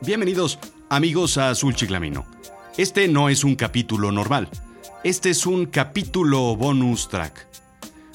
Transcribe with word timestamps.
Bienvenidos, 0.00 0.60
amigos, 0.88 1.38
a 1.38 1.50
Azul 1.50 1.74
Chiclamino. 1.74 2.24
Este 2.76 3.08
no 3.08 3.28
es 3.28 3.42
un 3.42 3.56
capítulo 3.56 4.12
normal. 4.12 4.48
Este 5.02 5.30
es 5.30 5.44
un 5.44 5.66
capítulo 5.66 6.54
bonus 6.54 7.08
track. 7.08 7.48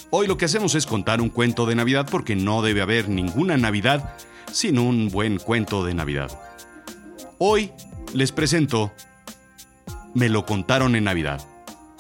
Hoy 0.09 0.27
lo 0.27 0.38
que 0.38 0.46
hacemos 0.46 0.75
es 0.75 0.86
contar 0.86 1.20
un 1.20 1.27
cuento 1.27 1.66
de 1.66 1.75
Navidad 1.75 2.07
porque 2.09 2.38
no 2.38 2.61
debe 2.61 2.82
haber 2.82 3.09
ninguna 3.09 3.57
Navidad 3.57 4.16
sin 4.50 4.80
un 4.80 5.09
buen 5.09 5.39
cuento 5.39 5.84
de 5.84 5.93
Navidad. 5.93 6.32
Hoy 7.38 7.71
les 8.13 8.31
presento 8.31 8.93
Me 10.13 10.29
lo 10.29 10.45
contaron 10.45 10.95
en 10.95 11.04
Navidad, 11.04 11.45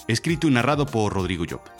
escrito 0.07 0.47
y 0.47 0.51
narrado 0.51 0.85
por 0.85 1.11
Rodrigo 1.11 1.43
Llop. 1.43 1.72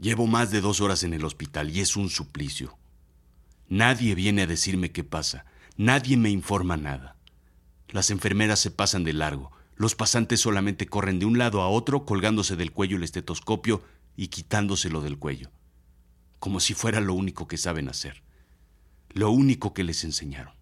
Llevo 0.00 0.26
más 0.26 0.50
de 0.50 0.62
dos 0.62 0.80
horas 0.80 1.02
en 1.04 1.12
el 1.12 1.26
hospital 1.26 1.68
y 1.76 1.80
es 1.80 1.94
un 1.94 2.08
suplicio. 2.08 2.78
Nadie 3.68 4.14
viene 4.14 4.42
a 4.42 4.46
decirme 4.46 4.92
qué 4.92 5.04
pasa, 5.04 5.44
nadie 5.76 6.16
me 6.16 6.30
informa 6.30 6.78
nada. 6.78 7.16
Las 7.88 8.10
enfermeras 8.10 8.60
se 8.60 8.70
pasan 8.70 9.04
de 9.04 9.12
largo, 9.12 9.52
los 9.76 9.94
pasantes 9.94 10.40
solamente 10.40 10.86
corren 10.86 11.18
de 11.18 11.26
un 11.26 11.36
lado 11.36 11.60
a 11.60 11.68
otro 11.68 12.06
colgándose 12.06 12.56
del 12.56 12.72
cuello 12.72 12.96
el 12.96 13.02
estetoscopio 13.02 13.82
y 14.16 14.28
quitándoselo 14.28 15.02
del 15.02 15.18
cuello, 15.18 15.50
como 16.38 16.60
si 16.60 16.72
fuera 16.72 17.02
lo 17.02 17.12
único 17.12 17.46
que 17.46 17.58
saben 17.58 17.88
hacer, 17.88 18.22
lo 19.10 19.30
único 19.30 19.74
que 19.74 19.84
les 19.84 20.04
enseñaron. 20.04 20.54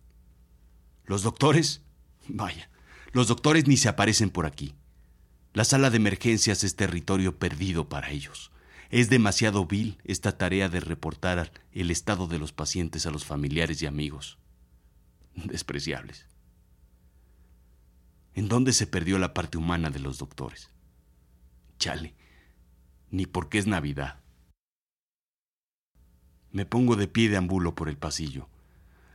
Los 1.05 1.23
doctores, 1.23 1.83
vaya, 2.27 2.71
los 3.13 3.29
doctores 3.29 3.69
ni 3.69 3.77
se 3.77 3.89
aparecen 3.89 4.31
por 4.31 4.47
aquí. 4.47 4.75
La 5.53 5.65
sala 5.65 5.91
de 5.91 5.99
emergencias 5.99 6.65
es 6.65 6.75
territorio 6.75 7.39
perdido 7.39 7.89
para 7.89 8.11
ellos. 8.11 8.51
Es 8.91 9.11
demasiado 9.11 9.67
vil 9.67 9.99
esta 10.05 10.39
tarea 10.39 10.69
de 10.71 10.81
reportar 10.81 11.53
el 11.73 11.91
estado 11.91 12.27
de 12.27 12.39
los 12.39 12.53
pacientes 12.53 13.05
a 13.07 13.11
los 13.11 13.25
familiares 13.27 13.83
y 13.83 13.87
amigos. 13.87 14.39
Despreciables. 15.35 16.27
¿En 18.35 18.49
dónde 18.49 18.73
se 18.73 18.87
perdió 18.87 19.19
la 19.19 19.35
parte 19.35 19.59
humana 19.59 19.91
de 19.91 19.99
los 19.99 20.19
doctores? 20.19 20.71
Chale, 21.79 22.15
ni 23.11 23.27
porque 23.27 23.59
es 23.59 23.67
Navidad. 23.67 24.21
Me 26.51 26.65
pongo 26.65 26.97
de 26.97 27.09
pie 27.09 27.29
de 27.29 27.37
ambulo 27.37 27.75
por 27.75 27.91
el 27.91 27.99
pasillo. 27.99 28.49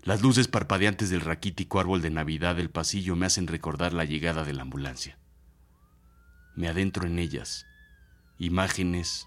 Las 0.03 0.21
luces 0.21 0.47
parpadeantes 0.47 1.09
del 1.09 1.21
raquítico 1.21 1.80
árbol 1.80 2.02
de 2.02 2.11
Navidad 2.11 2.55
del 2.55 2.69
pasillo 2.69 3.15
me 3.15 3.25
hacen 3.25 3.47
recordar 3.47 3.93
la 3.93 4.05
llegada 4.05 4.43
de 4.43 4.53
la 4.53 4.61
ambulancia. 4.61 5.17
Me 6.55 6.67
adentro 6.67 7.08
en 7.08 7.17
ellas. 7.17 7.65
Imágenes, 8.37 9.25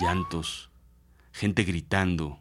llantos, 0.00 0.70
gente 1.32 1.64
gritando, 1.64 2.40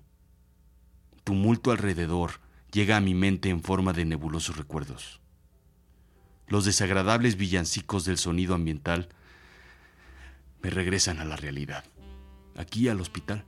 tumulto 1.23 1.71
alrededor 1.71 2.39
llega 2.71 2.97
a 2.97 3.01
mi 3.01 3.13
mente 3.13 3.49
en 3.49 3.61
forma 3.61 3.93
de 3.93 4.05
nebulosos 4.05 4.57
recuerdos. 4.57 5.19
Los 6.47 6.65
desagradables 6.65 7.37
villancicos 7.37 8.05
del 8.05 8.17
sonido 8.17 8.55
ambiental 8.55 9.09
me 10.61 10.69
regresan 10.69 11.19
a 11.19 11.25
la 11.25 11.35
realidad, 11.35 11.83
aquí 12.55 12.87
al 12.87 13.01
hospital. 13.01 13.45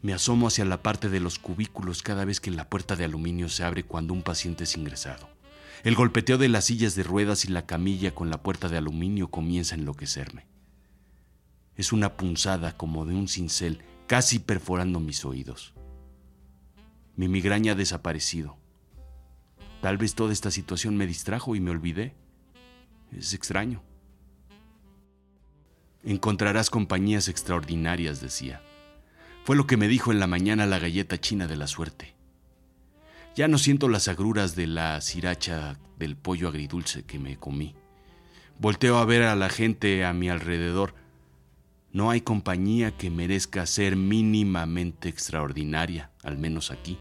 Me 0.00 0.12
asomo 0.12 0.48
hacia 0.48 0.64
la 0.64 0.82
parte 0.82 1.08
de 1.08 1.20
los 1.20 1.38
cubículos 1.38 2.02
cada 2.02 2.24
vez 2.24 2.40
que 2.40 2.50
la 2.50 2.68
puerta 2.68 2.96
de 2.96 3.04
aluminio 3.04 3.48
se 3.48 3.64
abre 3.64 3.84
cuando 3.84 4.14
un 4.14 4.22
paciente 4.22 4.64
es 4.64 4.76
ingresado. 4.76 5.28
El 5.84 5.94
golpeteo 5.94 6.38
de 6.38 6.48
las 6.48 6.66
sillas 6.66 6.94
de 6.94 7.02
ruedas 7.02 7.44
y 7.44 7.48
la 7.48 7.66
camilla 7.66 8.14
con 8.14 8.30
la 8.30 8.42
puerta 8.42 8.68
de 8.68 8.78
aluminio 8.78 9.28
comienza 9.28 9.74
a 9.74 9.78
enloquecerme. 9.78 10.51
Es 11.76 11.92
una 11.92 12.16
punzada 12.16 12.76
como 12.76 13.06
de 13.06 13.14
un 13.14 13.28
cincel 13.28 13.82
casi 14.06 14.38
perforando 14.38 15.00
mis 15.00 15.24
oídos. 15.24 15.74
Mi 17.16 17.28
migraña 17.28 17.72
ha 17.72 17.76
desaparecido. 17.76 18.56
Tal 19.80 19.98
vez 19.98 20.14
toda 20.14 20.32
esta 20.32 20.50
situación 20.50 20.96
me 20.96 21.06
distrajo 21.06 21.56
y 21.56 21.60
me 21.60 21.70
olvidé. 21.70 22.14
Es 23.10 23.34
extraño. 23.34 23.82
Encontrarás 26.04 26.70
compañías 26.70 27.28
extraordinarias, 27.28 28.20
decía. 28.20 28.60
Fue 29.44 29.56
lo 29.56 29.66
que 29.66 29.76
me 29.76 29.88
dijo 29.88 30.12
en 30.12 30.20
la 30.20 30.26
mañana 30.26 30.66
la 30.66 30.78
galleta 30.78 31.20
china 31.20 31.46
de 31.46 31.56
la 31.56 31.66
suerte. 31.66 32.14
Ya 33.34 33.48
no 33.48 33.58
siento 33.58 33.88
las 33.88 34.08
agruras 34.08 34.54
de 34.54 34.66
la 34.66 35.00
siracha 35.00 35.78
del 35.98 36.16
pollo 36.16 36.48
agridulce 36.48 37.04
que 37.04 37.18
me 37.18 37.36
comí. 37.36 37.74
Volteo 38.58 38.98
a 38.98 39.04
ver 39.04 39.22
a 39.22 39.34
la 39.36 39.48
gente 39.48 40.04
a 40.04 40.12
mi 40.12 40.28
alrededor 40.28 40.94
no 41.92 42.10
hay 42.10 42.22
compañía 42.22 42.96
que 42.96 43.10
merezca 43.10 43.66
ser 43.66 43.96
mínimamente 43.96 45.10
extraordinaria, 45.10 46.10
al 46.22 46.38
menos 46.38 46.70
aquí, 46.70 46.98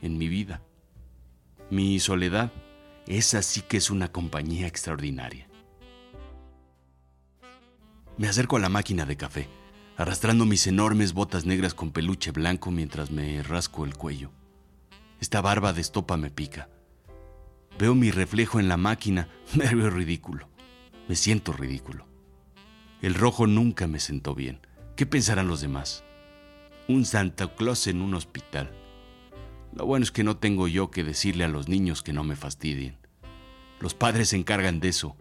en 0.00 0.16
mi 0.16 0.28
vida. 0.28 0.62
Mi 1.68 1.98
soledad, 1.98 2.52
esa 3.06 3.42
sí 3.42 3.62
que 3.62 3.78
es 3.78 3.90
una 3.90 4.12
compañía 4.12 4.68
extraordinaria. 4.68 5.48
Me 8.16 8.28
acerco 8.28 8.56
a 8.56 8.60
la 8.60 8.68
máquina 8.68 9.06
de 9.06 9.16
café, 9.16 9.48
arrastrando 9.96 10.44
mis 10.44 10.66
enormes 10.68 11.12
botas 11.12 11.44
negras 11.44 11.74
con 11.74 11.90
peluche 11.90 12.30
blanco 12.30 12.70
mientras 12.70 13.10
me 13.10 13.42
rasco 13.42 13.84
el 13.84 13.96
cuello. 13.96 14.30
Esta 15.20 15.40
barba 15.40 15.72
de 15.72 15.80
estopa 15.80 16.16
me 16.16 16.30
pica. 16.30 16.68
Veo 17.76 17.96
mi 17.96 18.12
reflejo 18.12 18.60
en 18.60 18.68
la 18.68 18.76
máquina, 18.76 19.28
me 19.54 19.74
veo 19.74 19.90
ridículo. 19.90 20.48
Me 21.08 21.16
siento 21.16 21.52
ridículo. 21.52 22.06
El 23.00 23.14
rojo 23.14 23.46
nunca 23.46 23.86
me 23.86 24.00
sentó 24.00 24.34
bien. 24.34 24.58
¿Qué 24.96 25.06
pensarán 25.06 25.46
los 25.46 25.60
demás? 25.60 26.02
Un 26.88 27.04
Santa 27.04 27.46
Claus 27.54 27.86
en 27.86 28.02
un 28.02 28.14
hospital. 28.14 28.72
Lo 29.72 29.86
bueno 29.86 30.02
es 30.02 30.10
que 30.10 30.24
no 30.24 30.36
tengo 30.36 30.66
yo 30.66 30.90
que 30.90 31.04
decirle 31.04 31.44
a 31.44 31.48
los 31.48 31.68
niños 31.68 32.02
que 32.02 32.12
no 32.12 32.24
me 32.24 32.34
fastidien. 32.34 32.96
Los 33.80 33.94
padres 33.94 34.30
se 34.30 34.36
encargan 34.36 34.80
de 34.80 34.88
eso. 34.88 35.16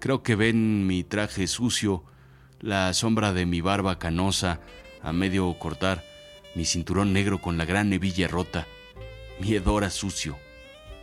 Creo 0.00 0.22
que 0.22 0.36
ven 0.36 0.86
mi 0.86 1.02
traje 1.02 1.46
sucio, 1.46 2.04
la 2.60 2.92
sombra 2.92 3.32
de 3.32 3.46
mi 3.46 3.62
barba 3.62 3.98
canosa 3.98 4.60
a 5.02 5.14
medio 5.14 5.58
cortar, 5.58 6.04
mi 6.54 6.66
cinturón 6.66 7.14
negro 7.14 7.40
con 7.40 7.56
la 7.56 7.64
gran 7.64 7.90
hebilla 7.90 8.28
rota, 8.28 8.66
mi 9.40 9.54
hedora 9.54 9.88
sucio, 9.88 10.36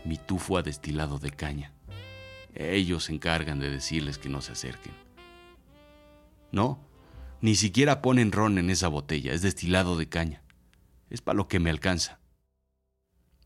mi 0.03 0.17
tufo 0.17 0.59
a 0.59 0.61
destilado 0.61 1.17
de 1.17 1.31
caña. 1.31 1.71
Ellos 2.53 3.05
se 3.05 3.13
encargan 3.13 3.59
de 3.59 3.71
decirles 3.71 4.19
que 4.19 4.29
no 4.29 4.41
se 4.41 4.51
acerquen. 4.51 5.04
No, 6.51 6.79
ni 7.41 7.55
siquiera 7.55 8.01
ponen 8.01 8.31
ron 8.31 8.57
en 8.57 8.69
esa 8.69 8.87
botella, 8.87 9.33
es 9.33 9.41
destilado 9.41 9.97
de 9.97 10.09
caña. 10.09 10.43
Es 11.09 11.21
para 11.21 11.37
lo 11.37 11.47
que 11.47 11.59
me 11.59 11.69
alcanza. 11.69 12.19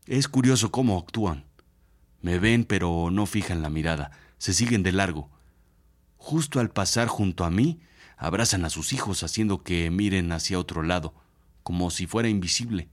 Es 0.06 0.28
curioso 0.28 0.70
cómo 0.70 0.98
actúan. 0.98 1.44
Me 2.20 2.38
ven 2.38 2.64
pero 2.64 3.10
no 3.10 3.26
fijan 3.26 3.62
la 3.62 3.70
mirada, 3.70 4.10
se 4.38 4.52
siguen 4.52 4.82
de 4.82 4.92
largo. 4.92 5.30
Justo 6.16 6.60
al 6.60 6.70
pasar 6.70 7.08
junto 7.08 7.44
a 7.44 7.50
mí, 7.50 7.80
abrazan 8.16 8.64
a 8.64 8.70
sus 8.70 8.92
hijos 8.92 9.22
haciendo 9.22 9.62
que 9.62 9.90
miren 9.90 10.32
hacia 10.32 10.58
otro 10.58 10.82
lado, 10.82 11.14
como 11.62 11.90
si 11.90 12.06
fuera 12.06 12.28
invisible, 12.28 12.88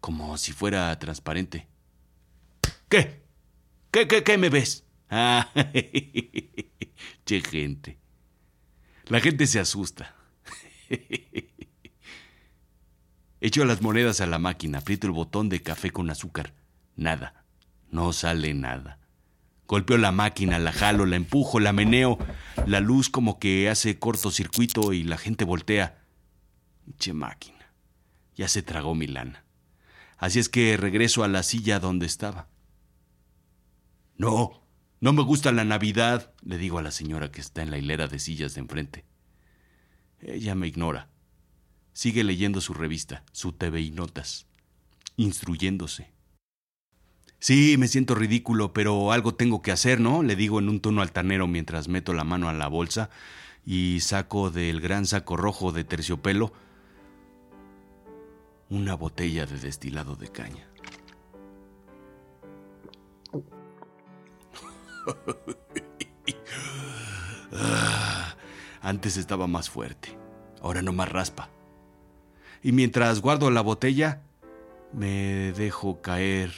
como 0.00 0.36
si 0.38 0.52
fuera 0.52 0.98
transparente. 0.98 1.68
¿Qué? 2.88 3.22
¿Qué, 3.90 4.08
qué, 4.08 4.22
qué 4.22 4.38
me 4.38 4.48
ves? 4.48 4.82
Ah, 5.08 5.48
che 7.24 7.40
gente. 7.40 8.00
La 9.06 9.20
gente 9.20 9.46
se 9.46 9.60
asusta. 9.60 10.16
Echo 13.40 13.64
las 13.64 13.80
monedas 13.82 14.20
a 14.20 14.26
la 14.26 14.38
máquina, 14.38 14.78
aprieto 14.78 15.06
el 15.06 15.12
botón 15.12 15.48
de 15.48 15.62
café 15.62 15.90
con 15.90 16.10
azúcar. 16.10 16.54
Nada. 16.96 17.44
No 17.90 18.12
sale 18.12 18.52
nada. 18.52 18.98
Golpeo 19.68 19.98
la 19.98 20.10
máquina, 20.10 20.58
la 20.58 20.72
jalo, 20.72 21.06
la 21.06 21.16
empujo, 21.16 21.60
la 21.60 21.72
meneo. 21.72 22.18
La 22.66 22.80
luz 22.80 23.08
como 23.08 23.38
que 23.38 23.68
hace 23.68 23.98
cortocircuito 23.98 24.92
y 24.92 25.04
la 25.04 25.18
gente 25.18 25.44
voltea. 25.44 26.02
Che 26.98 27.12
máquina. 27.12 27.72
Ya 28.34 28.48
se 28.48 28.62
tragó 28.62 28.94
mi 28.94 29.06
lana. 29.06 29.44
Así 30.18 30.40
es 30.40 30.48
que 30.48 30.76
regreso 30.76 31.22
a 31.22 31.28
la 31.28 31.42
silla 31.42 31.78
donde 31.78 32.06
estaba. 32.06 32.48
No, 34.16 34.65
no 35.00 35.12
me 35.12 35.22
gusta 35.22 35.52
la 35.52 35.64
Navidad, 35.64 36.32
le 36.42 36.58
digo 36.58 36.78
a 36.78 36.82
la 36.82 36.90
señora 36.90 37.30
que 37.30 37.40
está 37.40 37.62
en 37.62 37.70
la 37.70 37.78
hilera 37.78 38.08
de 38.08 38.18
sillas 38.18 38.54
de 38.54 38.60
enfrente. 38.60 39.04
Ella 40.20 40.54
me 40.54 40.66
ignora. 40.66 41.08
Sigue 41.92 42.24
leyendo 42.24 42.60
su 42.60 42.74
revista, 42.74 43.24
su 43.32 43.52
TV 43.52 43.80
y 43.80 43.90
notas, 43.90 44.46
instruyéndose. 45.16 46.12
Sí, 47.38 47.76
me 47.78 47.88
siento 47.88 48.14
ridículo, 48.14 48.72
pero 48.72 49.12
algo 49.12 49.34
tengo 49.34 49.62
que 49.62 49.72
hacer, 49.72 50.00
¿no? 50.00 50.22
Le 50.22 50.36
digo 50.36 50.58
en 50.58 50.68
un 50.68 50.80
tono 50.80 51.02
altanero 51.02 51.46
mientras 51.46 51.88
meto 51.88 52.12
la 52.12 52.24
mano 52.24 52.48
a 52.48 52.54
la 52.54 52.68
bolsa 52.68 53.10
y 53.64 54.00
saco 54.00 54.50
del 54.50 54.80
gran 54.80 55.06
saco 55.06 55.36
rojo 55.36 55.72
de 55.72 55.84
terciopelo 55.84 56.52
una 58.68 58.94
botella 58.94 59.46
de 59.46 59.58
destilado 59.58 60.16
de 60.16 60.28
caña. 60.28 60.66
Antes 68.80 69.16
estaba 69.16 69.46
más 69.46 69.70
fuerte. 69.70 70.18
Ahora 70.60 70.82
no 70.82 70.92
más 70.92 71.08
raspa. 71.08 71.48
Y 72.62 72.72
mientras 72.72 73.20
guardo 73.20 73.50
la 73.50 73.60
botella, 73.60 74.22
me 74.92 75.52
dejo 75.52 76.02
caer 76.02 76.52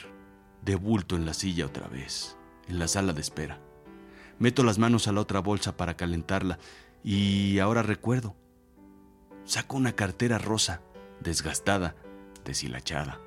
de 0.63 0.75
bulto 0.75 1.15
en 1.15 1.25
la 1.25 1.33
silla 1.33 1.65
otra 1.65 1.87
vez, 1.87 2.37
en 2.67 2.79
la 2.79 2.87
sala 2.87 3.13
de 3.13 3.21
espera. 3.21 3.59
Meto 4.39 4.63
las 4.63 4.77
manos 4.77 5.07
a 5.07 5.11
la 5.11 5.21
otra 5.21 5.39
bolsa 5.39 5.77
para 5.77 5.97
calentarla 5.97 6.59
y 7.03 7.59
ahora 7.59 7.83
recuerdo. 7.83 8.35
Saco 9.43 9.77
una 9.77 9.93
cartera 9.93 10.37
rosa, 10.37 10.81
desgastada, 11.19 11.95
deshilachada. 12.45 13.19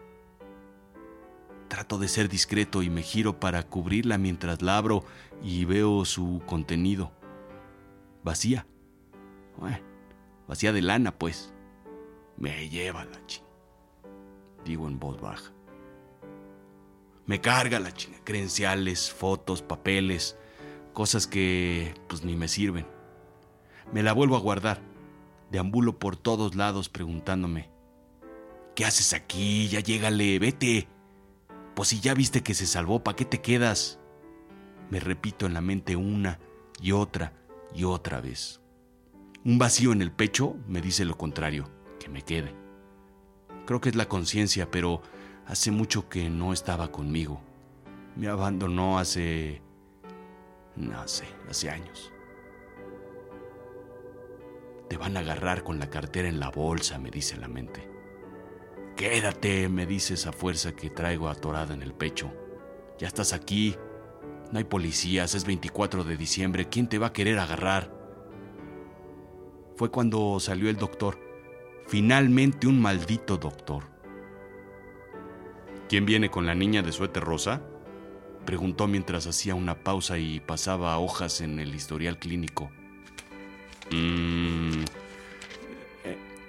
Trato 1.72 1.96
de 1.96 2.06
ser 2.06 2.28
discreto 2.28 2.82
y 2.82 2.90
me 2.90 3.00
giro 3.00 3.40
para 3.40 3.62
cubrirla 3.62 4.18
mientras 4.18 4.60
la 4.60 4.76
abro 4.76 5.06
y 5.42 5.64
veo 5.64 6.04
su 6.04 6.42
contenido. 6.44 7.12
Vacía. 8.22 8.66
Vacía 10.46 10.74
de 10.74 10.82
lana, 10.82 11.16
pues. 11.16 11.54
Me 12.36 12.68
lleva 12.68 13.06
la 13.06 13.24
ching. 13.24 13.46
Digo 14.66 14.86
en 14.86 14.98
voz 14.98 15.18
baja. 15.18 15.50
Me 17.24 17.40
carga 17.40 17.80
la 17.80 17.94
chinga. 17.94 18.18
Credenciales, 18.22 19.10
fotos, 19.10 19.62
papeles, 19.62 20.36
cosas 20.92 21.26
que 21.26 21.94
pues 22.06 22.22
ni 22.22 22.36
me 22.36 22.48
sirven. 22.48 22.86
Me 23.94 24.02
la 24.02 24.12
vuelvo 24.12 24.36
a 24.36 24.40
guardar. 24.40 24.82
Deambulo 25.50 25.98
por 25.98 26.16
todos 26.16 26.54
lados 26.54 26.90
preguntándome. 26.90 27.70
¿Qué 28.74 28.84
haces 28.84 29.14
aquí? 29.14 29.68
Ya 29.68 29.80
llégale, 29.80 30.38
vete. 30.38 30.86
Pues 31.74 31.88
si 31.88 32.00
ya 32.00 32.14
viste 32.14 32.42
que 32.42 32.54
se 32.54 32.66
salvó, 32.66 33.02
¿para 33.02 33.16
qué 33.16 33.24
te 33.24 33.40
quedas? 33.40 33.98
Me 34.90 35.00
repito 35.00 35.46
en 35.46 35.54
la 35.54 35.60
mente 35.60 35.96
una 35.96 36.38
y 36.80 36.92
otra 36.92 37.32
y 37.74 37.84
otra 37.84 38.20
vez. 38.20 38.60
Un 39.44 39.58
vacío 39.58 39.92
en 39.92 40.02
el 40.02 40.12
pecho 40.12 40.56
me 40.68 40.80
dice 40.80 41.04
lo 41.04 41.16
contrario, 41.16 41.68
que 41.98 42.08
me 42.08 42.22
quede. 42.22 42.54
Creo 43.66 43.80
que 43.80 43.88
es 43.88 43.96
la 43.96 44.08
conciencia, 44.08 44.70
pero 44.70 45.02
hace 45.46 45.70
mucho 45.70 46.08
que 46.08 46.28
no 46.28 46.52
estaba 46.52 46.92
conmigo. 46.92 47.40
Me 48.16 48.28
abandonó 48.28 48.98
hace... 48.98 49.62
no 50.76 51.08
sé, 51.08 51.24
hace 51.48 51.70
años. 51.70 52.12
Te 54.88 54.98
van 54.98 55.16
a 55.16 55.20
agarrar 55.20 55.64
con 55.64 55.78
la 55.78 55.88
cartera 55.88 56.28
en 56.28 56.38
la 56.38 56.50
bolsa, 56.50 56.98
me 56.98 57.10
dice 57.10 57.36
la 57.38 57.48
mente. 57.48 57.91
Quédate, 59.02 59.68
me 59.68 59.84
dice 59.84 60.14
esa 60.14 60.30
fuerza 60.30 60.76
que 60.76 60.88
traigo 60.88 61.28
atorada 61.28 61.74
en 61.74 61.82
el 61.82 61.92
pecho. 61.92 62.32
Ya 63.00 63.08
estás 63.08 63.32
aquí. 63.32 63.74
No 64.52 64.58
hay 64.58 64.64
policías, 64.64 65.34
es 65.34 65.44
24 65.44 66.04
de 66.04 66.16
diciembre. 66.16 66.68
¿Quién 66.68 66.88
te 66.88 66.98
va 66.98 67.08
a 67.08 67.12
querer 67.12 67.40
agarrar? 67.40 67.92
Fue 69.74 69.90
cuando 69.90 70.38
salió 70.38 70.70
el 70.70 70.76
doctor. 70.76 71.18
Finalmente 71.88 72.68
un 72.68 72.80
maldito 72.80 73.38
doctor. 73.38 73.82
¿Quién 75.88 76.06
viene 76.06 76.30
con 76.30 76.46
la 76.46 76.54
niña 76.54 76.82
de 76.82 76.92
suéter 76.92 77.24
rosa? 77.24 77.60
Preguntó 78.46 78.86
mientras 78.86 79.26
hacía 79.26 79.56
una 79.56 79.82
pausa 79.82 80.16
y 80.18 80.38
pasaba 80.38 80.96
hojas 81.00 81.40
en 81.40 81.58
el 81.58 81.74
historial 81.74 82.20
clínico. 82.20 82.70
Mmm. 83.90 84.84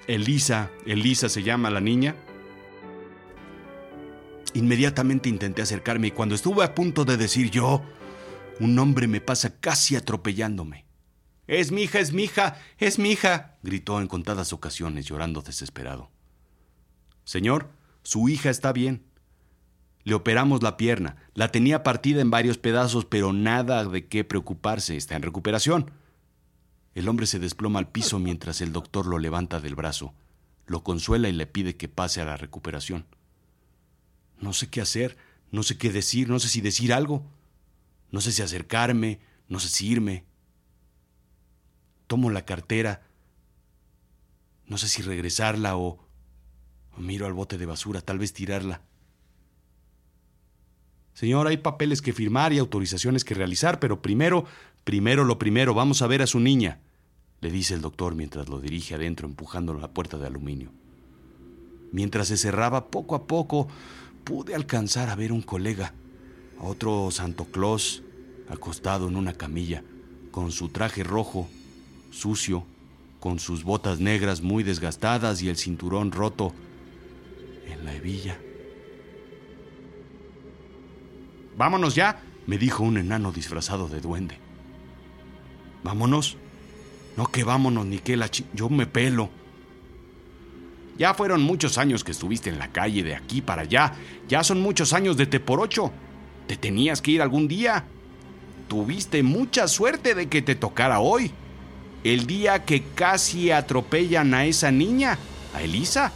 Elisa, 0.06 0.70
Elisa 0.86 1.30
se 1.30 1.42
llama 1.42 1.72
la 1.72 1.82
niña. 1.82 2.16
Inmediatamente 4.54 5.30
intenté 5.30 5.62
acercarme 5.62 6.08
y 6.08 6.12
cuando 6.12 6.36
estuve 6.36 6.64
a 6.64 6.76
punto 6.76 7.06
de 7.06 7.18
decir 7.18 7.50
yo, 7.50 7.82
un 8.60 8.78
hombre 8.78 9.08
me 9.08 9.22
pasa 9.22 9.60
casi 9.60 9.96
atropellándome. 9.96 10.86
Es 11.48 11.72
mi 11.72 11.84
hija, 11.84 12.00
es 12.00 12.14
mi 12.14 12.24
hija, 12.24 12.58
es 12.78 13.00
mi 13.00 13.12
hija, 13.12 13.58
gritó 13.64 14.00
en 14.00 14.08
contadas 14.08 14.54
ocasiones, 14.54 15.06
llorando 15.06 15.42
desesperado. 15.42 16.10
Señor, 17.26 17.70
su 18.04 18.30
hija 18.30 18.50
está 18.50 18.72
bien. 18.72 19.04
Le 20.04 20.14
operamos 20.14 20.62
la 20.62 20.78
pierna. 20.78 21.16
La 21.34 21.50
tenía 21.50 21.84
partida 21.84 22.22
en 22.22 22.30
varios 22.30 22.58
pedazos, 22.58 23.06
pero 23.06 23.34
nada 23.34 23.86
de 23.86 24.08
qué 24.08 24.24
preocuparse. 24.24 24.98
Está 24.98 25.16
en 25.16 25.22
recuperación. 25.22 25.92
El 26.94 27.10
hombre 27.10 27.26
se 27.26 27.40
desploma 27.40 27.80
al 27.80 27.90
piso 27.90 28.20
mientras 28.20 28.62
el 28.62 28.72
doctor 28.72 29.08
lo 29.08 29.18
levanta 29.18 29.60
del 29.60 29.76
brazo, 29.76 30.14
lo 30.68 30.84
consuela 30.84 31.28
y 31.28 31.32
le 31.32 31.48
pide 31.48 31.76
que 31.76 31.88
pase 31.88 32.22
a 32.22 32.26
la 32.26 32.38
recuperación. 32.38 33.06
No 34.40 34.54
sé 34.54 34.70
qué 34.70 34.82
hacer, 34.82 35.18
no 35.52 35.64
sé 35.64 35.78
qué 35.78 35.92
decir, 35.92 36.30
no 36.30 36.40
sé 36.40 36.50
si 36.50 36.62
decir 36.62 36.94
algo, 36.94 37.26
no 38.12 38.22
sé 38.22 38.32
si 38.32 38.42
acercarme, 38.42 39.20
no 39.48 39.60
sé 39.60 39.70
si 39.70 39.88
irme. 39.88 40.26
Tomo 42.08 42.30
la 42.30 42.46
cartera, 42.46 43.04
no 44.68 44.78
sé 44.78 44.88
si 44.88 45.02
regresarla 45.02 45.78
o, 45.78 46.00
o 46.98 47.02
miro 47.02 47.26
al 47.26 47.34
bote 47.34 47.58
de 47.58 47.66
basura, 47.66 48.02
tal 48.02 48.20
vez 48.20 48.34
tirarla. 48.34 48.82
Señor, 51.14 51.48
hay 51.48 51.58
papeles 51.58 52.02
que 52.02 52.14
firmar 52.14 52.54
y 52.54 52.58
autorizaciones 52.58 53.24
que 53.24 53.36
realizar, 53.36 53.80
pero 53.80 54.02
primero, 54.02 54.46
primero 54.84 55.24
lo 55.24 55.38
primero, 55.38 55.74
vamos 55.74 56.02
a 56.02 56.08
ver 56.08 56.22
a 56.24 56.28
su 56.28 56.40
niña, 56.40 56.80
le 57.42 57.52
dice 57.52 57.76
el 57.76 57.82
doctor 57.82 58.16
mientras 58.16 58.50
lo 58.50 58.60
dirige 58.60 58.96
adentro 58.96 59.28
empujando 59.28 59.74
la 59.74 59.90
puerta 59.90 60.18
de 60.18 60.26
aluminio. 60.26 60.72
Mientras 61.92 62.30
se 62.30 62.38
cerraba 62.38 62.90
poco 62.90 63.14
a 63.14 63.28
poco, 63.28 63.68
pude 64.24 64.56
alcanzar 64.56 65.10
a 65.10 65.16
ver 65.16 65.31
un 65.31 65.42
colega, 65.42 65.94
otro 66.60 67.12
Santo 67.12 67.46
Claus, 67.46 68.04
acostado 68.50 69.08
en 69.08 69.16
una 69.16 69.34
camilla, 69.34 69.84
con 70.31 70.52
su 70.52 70.70
traje 70.70 71.04
rojo, 71.04 71.48
sucio, 72.12 72.66
con 73.20 73.40
sus 73.40 73.64
botas 73.64 74.00
negras 74.00 74.42
muy 74.42 74.64
desgastadas 74.64 75.42
y 75.42 75.50
el 75.50 75.58
cinturón 75.58 76.12
roto 76.12 76.54
en 77.68 77.86
la 77.86 77.96
hebilla. 77.96 78.40
Vámonos 81.56 81.96
ya, 81.96 82.22
me 82.48 82.58
dijo 82.58 82.84
un 82.84 82.98
enano 82.98 83.31
disfrazado 83.31 83.88
de 83.88 84.02
duende. 84.02 84.38
Vámonos. 85.84 86.38
No 87.16 87.28
que 87.28 87.44
vámonos, 87.44 87.86
ni 87.86 88.00
que 88.00 88.18
la 88.18 88.30
Yo 88.54 88.70
me 88.70 88.88
pelo. 88.88 89.30
Ya 90.98 91.13
fueron 91.13 91.42
muchos 91.42 91.78
años 91.78 92.04
que 92.04 92.12
estuviste 92.12 92.50
en 92.50 92.60
la 92.60 92.72
calle 92.72 93.04
de 93.04 93.16
aquí 93.16 93.42
para 93.42 93.63
allá. 93.63 93.94
Ya 94.28 94.44
son 94.44 94.62
muchos 94.62 94.94
años 94.94 95.18
de 95.18 95.25
te 95.25 95.40
por 95.40 95.60
ocho. 95.60 95.92
Te 96.48 96.56
tenías 96.56 97.01
que 97.01 97.12
ir 97.12 97.22
algún 97.22 97.48
día. 97.48 97.86
Tuviste 98.68 99.24
mucha 99.24 99.68
suerte 99.68 100.13
de 100.13 100.30
que 100.30 100.42
te 100.42 100.56
tocara 100.56 101.00
hoy. 101.00 101.31
El 102.04 102.28
día 102.28 102.66
que 102.66 102.84
casi 102.84 103.50
atropellan 103.51 104.34
a 104.34 104.46
esa 104.46 104.72
niña, 104.72 105.18
a 105.56 105.62
Elisa. 105.62 106.12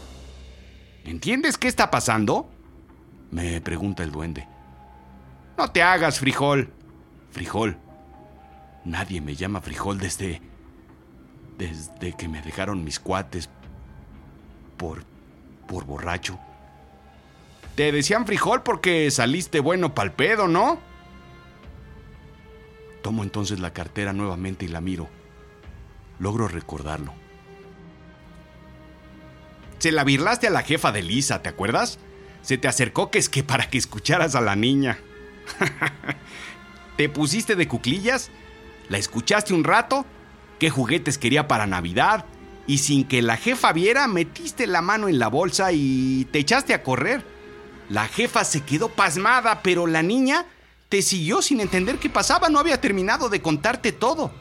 ¿Entiendes 1.06 1.58
qué 1.58 1.68
está 1.68 1.90
pasando? 1.90 2.50
Me 3.32 3.62
pregunta 3.62 4.04
el 4.04 4.12
duende. 4.12 4.48
No 5.58 5.72
te 5.72 5.82
hagas, 5.82 6.20
frijol. 6.20 6.72
Frijol. 7.32 7.78
Nadie 8.86 9.22
me 9.22 9.36
llama 9.36 9.62
frijol 9.62 9.98
desde... 9.98 10.42
desde 11.58 12.14
que 12.14 12.28
me 12.28 12.42
dejaron 12.42 12.84
mis 12.84 13.00
cuates 13.00 13.50
por. 14.78 15.04
por 15.68 15.86
borracho. 15.86 16.40
Te 17.76 17.92
decían 17.92 18.26
frijol 18.26 18.64
porque 18.64 19.12
saliste 19.12 19.60
bueno 19.60 19.94
pal 19.94 20.14
pedo, 20.14 20.48
¿no? 20.48 20.80
Tomo 23.04 23.24
entonces 23.24 23.60
la 23.60 23.74
cartera 23.74 24.14
nuevamente 24.14 24.66
y 24.66 24.70
la 24.70 24.82
miro. 24.82 25.08
Logro 26.20 26.48
recordarlo. 26.48 27.14
Se 29.78 29.92
la 29.92 30.04
birlaste 30.04 30.48
a 30.48 30.50
la 30.50 30.64
jefa 30.64 30.92
de 30.92 31.04
Lisa, 31.04 31.44
¿te 31.44 31.50
acuerdas? 31.50 32.00
Se 32.42 32.58
te 32.58 32.68
acercó 32.68 33.12
que 33.12 33.20
es 33.20 33.30
que 33.30 33.44
para 33.44 33.70
que 33.70 33.78
escucharas 33.78 34.34
a 34.34 34.42
la 34.42 34.56
niña. 34.56 34.98
¿Te 36.98 37.10
pusiste 37.10 37.56
de 37.56 37.68
cuclillas? 37.68 38.32
¿La 38.90 38.98
escuchaste 38.98 39.54
un 39.54 39.64
rato? 39.64 40.06
¿Qué 40.58 40.72
juguetes 40.72 41.20
quería 41.20 41.48
para 41.48 41.68
Navidad? 41.68 42.26
Y 42.68 42.80
sin 42.80 43.06
que 43.06 43.22
la 43.22 43.38
jefa 43.38 43.72
viera, 43.72 44.08
metiste 44.08 44.68
la 44.68 44.82
mano 44.82 45.08
en 45.08 45.18
la 45.18 45.30
bolsa 45.30 45.72
y 45.72 46.28
te 46.32 46.40
echaste 46.40 46.74
a 46.74 46.84
correr. 46.84 47.24
La 47.90 48.08
jefa 48.10 48.44
se 48.44 48.62
quedó 48.62 48.90
pasmada, 48.90 49.62
pero 49.64 49.88
la 49.88 50.04
niña 50.04 50.46
te 50.90 51.02
siguió 51.02 51.42
sin 51.42 51.62
entender 51.62 51.98
qué 51.98 52.10
pasaba, 52.10 52.50
no 52.50 52.60
había 52.60 52.82
terminado 52.82 53.30
de 53.30 53.42
contarte 53.42 53.94
todo. 53.94 54.32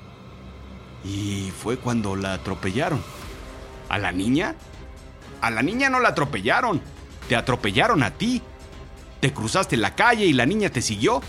Y 1.04 1.52
fue 1.62 1.76
cuando 1.76 2.16
la 2.16 2.34
atropellaron. 2.34 3.00
¿A 3.88 3.96
la 3.98 4.10
niña? 4.10 4.56
A 5.40 5.50
la 5.52 5.62
niña 5.62 5.88
no 5.88 6.00
la 6.00 6.08
atropellaron, 6.08 6.82
te 7.28 7.36
atropellaron 7.36 8.02
a 8.02 8.10
ti. 8.10 8.42
Te 9.20 9.32
cruzaste 9.32 9.76
la 9.76 9.94
calle 9.94 10.26
y 10.26 10.32
la 10.32 10.46
niña 10.46 10.70
te 10.70 10.82
siguió. 10.82 11.22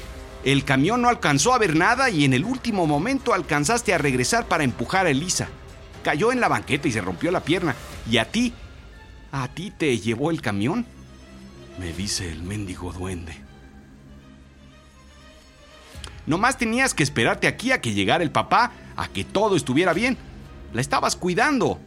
El 0.44 0.64
camión 0.64 1.04
no 1.04 1.10
alcanzó 1.10 1.54
a 1.54 1.60
ver 1.60 1.76
nada 1.76 2.10
y 2.10 2.26
en 2.26 2.34
el 2.34 2.44
último 2.44 2.88
momento 2.88 3.36
alcanzaste 3.36 3.94
a 3.94 4.00
regresar 4.00 4.48
para 4.48 4.64
empujar 4.64 5.06
a 5.06 5.12
Elisa 5.12 5.48
cayó 6.08 6.32
en 6.32 6.40
la 6.40 6.48
banqueta 6.48 6.88
y 6.88 6.94
se 6.94 7.02
rompió 7.02 7.32
la 7.32 7.42
pierna. 7.42 7.76
¿Y 8.10 8.18
a 8.18 8.24
ti? 8.24 8.54
¿A 9.34 9.50
ti 9.50 9.74
te 9.78 10.00
llevó 10.00 10.32
el 10.32 10.42
camión? 10.42 10.86
Me 11.78 11.92
dice 11.92 12.32
el 12.32 12.44
mendigo 12.44 12.94
duende. 12.94 13.36
Nomás 16.26 16.58
tenías 16.58 16.94
que 16.94 17.04
esperarte 17.04 17.46
aquí 17.46 17.74
a 17.74 17.82
que 17.82 17.94
llegara 17.94 18.24
el 18.24 18.32
papá, 18.32 18.72
a 18.96 19.10
que 19.10 19.26
todo 19.26 19.58
estuviera 19.58 19.92
bien. 19.92 20.18
La 20.72 20.80
estabas 20.80 21.18
cuidando. 21.18 21.78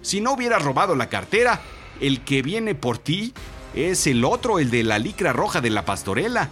Si 0.00 0.20
no 0.20 0.34
hubieras 0.34 0.62
robado 0.62 0.94
la 0.94 1.08
cartera, 1.08 1.60
el 2.00 2.20
que 2.20 2.42
viene 2.42 2.76
por 2.76 2.98
ti 2.98 3.34
es 3.74 4.06
el 4.06 4.24
otro, 4.24 4.60
el 4.60 4.70
de 4.70 4.84
la 4.84 5.00
licra 5.00 5.32
roja 5.32 5.60
de 5.60 5.70
la 5.70 5.84
pastorela, 5.84 6.50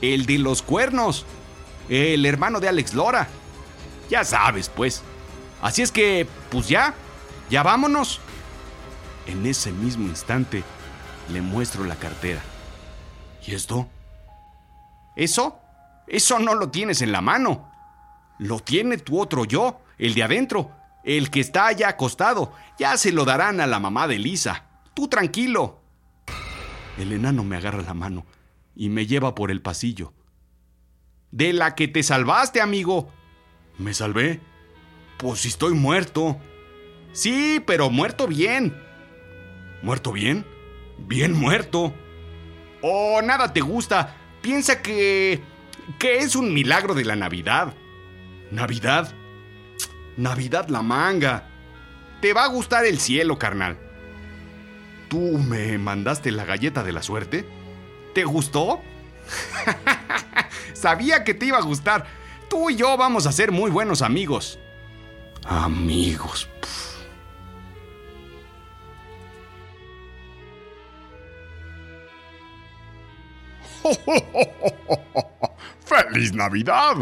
el 0.00 0.26
de 0.26 0.38
los 0.38 0.62
cuernos, 0.62 1.24
el 1.88 2.26
hermano 2.26 2.58
de 2.58 2.68
Alex 2.68 2.94
Lora. 2.94 3.28
Ya 4.10 4.24
sabes, 4.24 4.68
pues. 4.68 5.04
Así 5.62 5.80
es 5.80 5.92
que, 5.92 6.26
pues 6.50 6.68
ya, 6.68 6.94
ya 7.48 7.62
vámonos. 7.62 8.20
En 9.26 9.46
ese 9.46 9.70
mismo 9.70 10.08
instante, 10.08 10.64
le 11.32 11.40
muestro 11.40 11.84
la 11.84 11.94
cartera. 11.94 12.42
¿Y 13.46 13.54
esto? 13.54 13.88
¿Eso? 15.14 15.60
Eso 16.08 16.40
no 16.40 16.56
lo 16.56 16.70
tienes 16.70 17.00
en 17.00 17.12
la 17.12 17.20
mano. 17.20 17.70
Lo 18.38 18.58
tiene 18.58 18.98
tu 18.98 19.20
otro 19.20 19.44
yo, 19.44 19.80
el 19.98 20.14
de 20.14 20.24
adentro, 20.24 20.72
el 21.04 21.30
que 21.30 21.40
está 21.40 21.66
allá 21.68 21.90
acostado. 21.90 22.52
Ya 22.76 22.96
se 22.96 23.12
lo 23.12 23.24
darán 23.24 23.60
a 23.60 23.68
la 23.68 23.78
mamá 23.78 24.08
de 24.08 24.18
Lisa. 24.18 24.64
Tú 24.94 25.06
tranquilo. 25.06 25.80
El 26.98 27.12
enano 27.12 27.44
me 27.44 27.56
agarra 27.56 27.82
la 27.82 27.94
mano 27.94 28.26
y 28.74 28.88
me 28.88 29.06
lleva 29.06 29.34
por 29.34 29.52
el 29.52 29.62
pasillo. 29.62 30.12
De 31.30 31.52
la 31.52 31.76
que 31.76 31.86
te 31.86 32.02
salvaste, 32.02 32.60
amigo. 32.60 33.10
¿Me 33.78 33.94
salvé? 33.94 34.40
Pues 35.22 35.42
si 35.42 35.48
estoy 35.48 35.74
muerto. 35.74 36.36
Sí, 37.12 37.62
pero 37.64 37.90
muerto 37.90 38.26
bien. 38.26 38.76
¿Muerto 39.80 40.10
bien? 40.10 40.44
Bien 40.98 41.32
muerto. 41.32 41.94
Oh, 42.82 43.22
nada 43.22 43.52
te 43.52 43.60
gusta. 43.60 44.16
Piensa 44.40 44.82
que... 44.82 45.40
que 46.00 46.16
es 46.18 46.34
un 46.34 46.52
milagro 46.52 46.94
de 46.94 47.04
la 47.04 47.14
Navidad. 47.14 47.72
¿Navidad? 48.50 49.14
Navidad 50.16 50.68
la 50.68 50.82
manga. 50.82 51.48
Te 52.20 52.32
va 52.32 52.42
a 52.42 52.48
gustar 52.48 52.84
el 52.84 52.98
cielo, 52.98 53.38
carnal. 53.38 53.78
¿Tú 55.08 55.38
me 55.38 55.78
mandaste 55.78 56.32
la 56.32 56.44
galleta 56.44 56.82
de 56.82 56.92
la 56.92 57.02
suerte? 57.04 57.46
¿Te 58.12 58.24
gustó? 58.24 58.80
Sabía 60.74 61.22
que 61.22 61.34
te 61.34 61.46
iba 61.46 61.58
a 61.58 61.62
gustar. 61.62 62.06
Tú 62.50 62.70
y 62.70 62.76
yo 62.76 62.96
vamos 62.96 63.26
a 63.28 63.32
ser 63.32 63.52
muy 63.52 63.70
buenos 63.70 64.02
amigos. 64.02 64.58
Amigos. 65.44 66.48
¡Feliz 75.84 76.32
Navidad! 76.32 76.96